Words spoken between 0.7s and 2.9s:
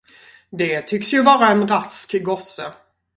tycks ju vara en rask gosse.